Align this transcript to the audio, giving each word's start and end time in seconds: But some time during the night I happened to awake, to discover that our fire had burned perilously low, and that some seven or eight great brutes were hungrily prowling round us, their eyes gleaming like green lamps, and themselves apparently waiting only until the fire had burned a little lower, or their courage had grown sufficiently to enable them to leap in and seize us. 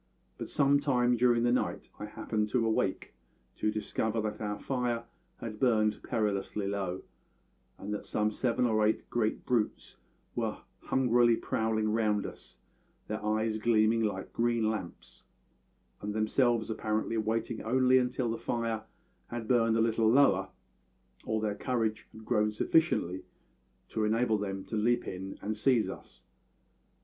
But 0.39 0.49
some 0.49 0.79
time 0.79 1.15
during 1.15 1.43
the 1.43 1.51
night 1.51 1.91
I 1.99 2.05
happened 2.05 2.49
to 2.49 2.65
awake, 2.65 3.13
to 3.57 3.69
discover 3.69 4.19
that 4.21 4.41
our 4.41 4.57
fire 4.57 5.03
had 5.37 5.59
burned 5.59 6.01
perilously 6.01 6.67
low, 6.67 7.03
and 7.77 7.93
that 7.93 8.07
some 8.07 8.31
seven 8.31 8.65
or 8.65 8.83
eight 8.83 9.07
great 9.11 9.45
brutes 9.45 9.97
were 10.33 10.57
hungrily 10.85 11.35
prowling 11.35 11.91
round 11.91 12.25
us, 12.25 12.57
their 13.07 13.23
eyes 13.23 13.59
gleaming 13.59 14.01
like 14.01 14.33
green 14.33 14.71
lamps, 14.71 15.25
and 16.01 16.15
themselves 16.15 16.71
apparently 16.71 17.17
waiting 17.17 17.61
only 17.61 17.99
until 17.99 18.31
the 18.31 18.39
fire 18.39 18.85
had 19.27 19.47
burned 19.47 19.77
a 19.77 19.81
little 19.81 20.09
lower, 20.09 20.49
or 21.27 21.39
their 21.39 21.53
courage 21.53 22.07
had 22.11 22.25
grown 22.25 22.51
sufficiently 22.51 23.23
to 23.89 24.03
enable 24.03 24.39
them 24.39 24.65
to 24.65 24.75
leap 24.75 25.07
in 25.07 25.37
and 25.43 25.55
seize 25.55 25.91
us. 25.91 26.25